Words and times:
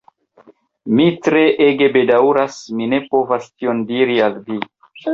Mi 0.99 1.05
treege 1.27 1.91
bedaŭras, 1.97 2.59
mi 2.81 2.91
ne 2.97 3.03
povas 3.15 3.49
tion 3.55 3.89
diri 3.95 4.21
al 4.31 4.45
vi. 4.51 4.63